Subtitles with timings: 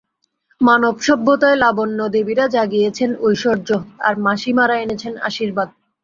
[0.61, 3.69] মানবসভ্যতায় লাবণ্য-দেবীরা জাগিয়েছেন ঐশ্বর্য,
[3.99, 5.69] আর মাসিমারা এনেছেন আশীর্বাদ।